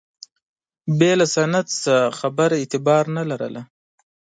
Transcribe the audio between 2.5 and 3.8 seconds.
اعتبار نه لرله.